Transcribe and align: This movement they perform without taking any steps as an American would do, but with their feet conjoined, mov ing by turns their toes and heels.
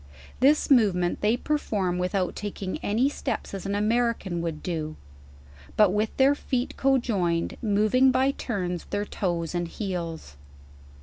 This 0.39 0.71
movement 0.71 1.21
they 1.21 1.37
perform 1.37 1.99
without 1.99 2.35
taking 2.35 2.79
any 2.79 3.07
steps 3.07 3.53
as 3.53 3.67
an 3.67 3.75
American 3.75 4.41
would 4.41 4.63
do, 4.63 4.95
but 5.77 5.91
with 5.91 6.17
their 6.17 6.33
feet 6.33 6.75
conjoined, 6.75 7.55
mov 7.63 7.93
ing 7.93 8.09
by 8.09 8.31
turns 8.31 8.85
their 8.85 9.05
toes 9.05 9.53
and 9.53 9.67
heels. 9.67 10.37